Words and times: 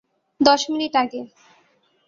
দশ 0.41 0.61
মিনিট 0.71 0.93
আগে। 0.95 1.21